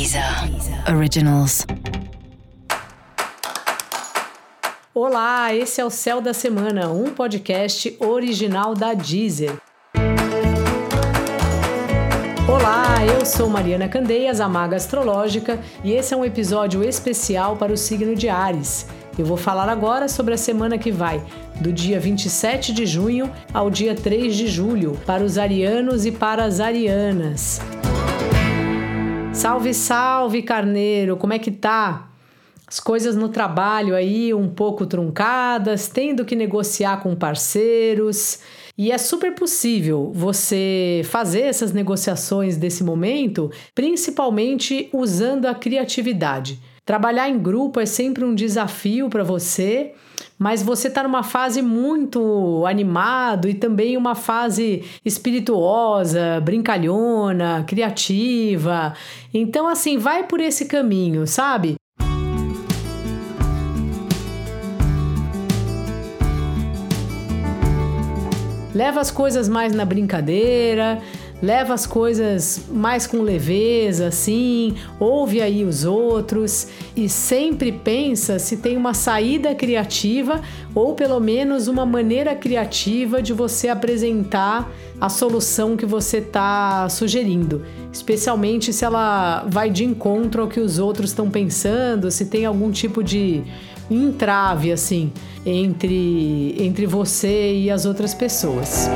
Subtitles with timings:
[0.00, 0.24] Deezer
[0.96, 1.66] Originals.
[4.94, 9.52] Olá, esse é o Céu da Semana, um podcast original da Deezer.
[12.48, 17.70] Olá, eu sou Mariana Candeias, a Maga Astrológica, e esse é um episódio especial para
[17.70, 18.86] o signo de Ares.
[19.18, 21.22] Eu vou falar agora sobre a semana que vai,
[21.60, 26.44] do dia 27 de junho ao dia 3 de julho, para os arianos e para
[26.44, 27.60] as arianas.
[29.40, 32.10] Salve, salve, carneiro, como é que tá?
[32.66, 38.40] As coisas no trabalho aí um pouco truncadas, tendo que negociar com parceiros.
[38.76, 46.60] E é super possível você fazer essas negociações desse momento, principalmente usando a criatividade.
[46.90, 49.92] Trabalhar em grupo é sempre um desafio para você,
[50.36, 58.92] mas você está numa fase muito animado e também uma fase espirituosa, brincalhona, criativa.
[59.32, 61.76] Então, assim, vai por esse caminho, sabe?
[68.74, 71.00] Leva as coisas mais na brincadeira,
[71.42, 78.58] leva as coisas mais com leveza, assim, ouve aí os outros e sempre pensa se
[78.58, 80.40] tem uma saída criativa
[80.74, 87.62] ou pelo menos uma maneira criativa de você apresentar a solução que você está sugerindo,
[87.90, 92.70] especialmente se ela vai de encontro ao que os outros estão pensando, se tem algum
[92.70, 93.42] tipo de
[93.90, 95.10] entrave assim
[95.44, 98.88] entre entre você e as outras pessoas.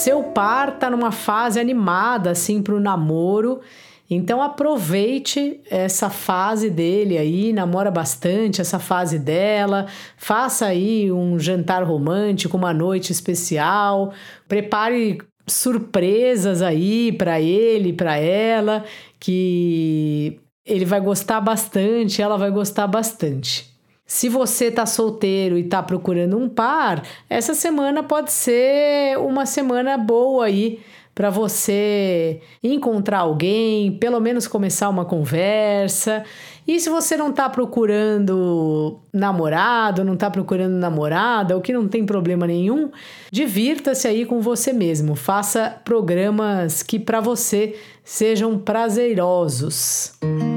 [0.00, 3.60] Seu par tá numa fase animada assim para o namoro.
[4.08, 11.84] Então aproveite essa fase dele aí, namora bastante essa fase dela, faça aí um jantar
[11.84, 14.14] romântico, uma noite especial,
[14.48, 18.84] prepare surpresas aí para ele, para ela,
[19.20, 23.69] que ele vai gostar bastante, ela vai gostar bastante.
[24.10, 29.96] Se você está solteiro e está procurando um par, essa semana pode ser uma semana
[29.96, 30.80] boa aí
[31.14, 36.24] para você encontrar alguém, pelo menos começar uma conversa.
[36.66, 42.04] E se você não está procurando namorado, não está procurando namorada, o que não tem
[42.04, 42.90] problema nenhum,
[43.30, 45.14] divirta-se aí com você mesmo.
[45.14, 50.14] Faça programas que para você sejam prazerosos.
[50.20, 50.49] Música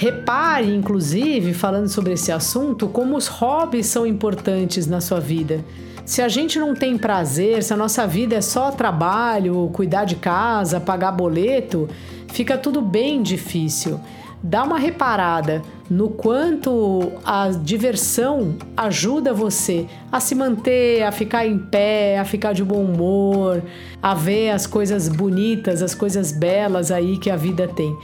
[0.00, 5.62] Repare, inclusive, falando sobre esse assunto, como os hobbies são importantes na sua vida.
[6.06, 10.16] Se a gente não tem prazer, se a nossa vida é só trabalho, cuidar de
[10.16, 11.86] casa, pagar boleto,
[12.28, 14.00] fica tudo bem difícil.
[14.42, 21.58] Dá uma reparada no quanto a diversão ajuda você a se manter, a ficar em
[21.58, 23.62] pé, a ficar de bom humor,
[24.02, 27.94] a ver as coisas bonitas, as coisas belas aí que a vida tem.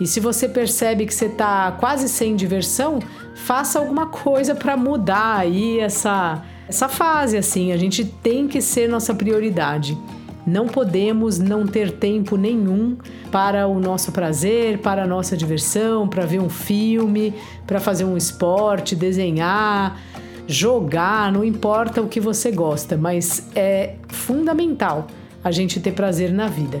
[0.00, 2.98] E se você percebe que você está quase sem diversão,
[3.34, 7.36] faça alguma coisa para mudar aí essa, essa fase.
[7.36, 9.96] Assim, a gente tem que ser nossa prioridade.
[10.46, 12.96] Não podemos não ter tempo nenhum
[13.32, 17.34] para o nosso prazer, para a nossa diversão, para ver um filme,
[17.66, 20.00] para fazer um esporte, desenhar,
[20.46, 25.08] jogar, não importa o que você gosta, mas é fundamental
[25.42, 26.80] a gente ter prazer na vida.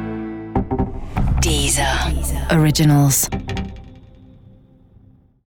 [1.71, 2.51] Deezer.
[2.51, 3.29] Originals.